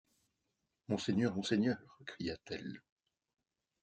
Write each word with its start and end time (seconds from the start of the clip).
Monseigneur, 0.87 1.35
monseigneur, 1.35 1.77
cria-t-elle 2.07 2.81